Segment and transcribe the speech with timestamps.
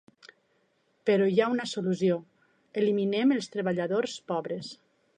[1.09, 2.17] Però hi ha una solució:
[2.83, 4.77] eliminem els treballadors pobres.